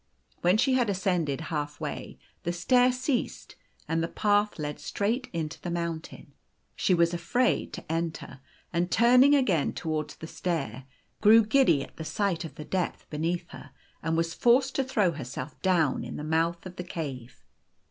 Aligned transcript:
When 0.41 0.57
she 0.57 0.73
had 0.73 0.89
ascended 0.89 1.41
half 1.53 1.79
way, 1.79 2.17
the 2.41 2.51
stair 2.51 2.91
ceased, 2.91 3.55
and 3.87 4.01
the 4.01 4.07
path 4.07 4.57
led 4.57 4.79
straight 4.79 5.29
into 5.31 5.61
the 5.61 5.69
mountain. 5.69 6.33
She 6.75 6.95
was 6.95 7.13
afraid 7.13 7.71
to 7.73 7.85
enter, 7.87 8.39
and 8.73 8.89
turning 8.89 9.35
again 9.35 9.73
towards 9.73 10.15
the 10.15 10.25
stair, 10.25 10.85
grew 11.21 11.45
giddy 11.45 11.83
at 11.83 12.03
sight 12.03 12.43
of 12.43 12.55
the 12.55 12.65
depth 12.65 13.11
beneath 13.11 13.47
her, 13.49 13.73
and 14.01 14.17
was 14.17 14.33
forced 14.33 14.73
to 14.77 14.83
throw 14.83 15.11
herself 15.11 15.61
down 15.61 16.03
in 16.03 16.17
the 16.17 16.23
mouth 16.23 16.65
of 16.65 16.77
the 16.77 16.83
cave. 16.83 17.43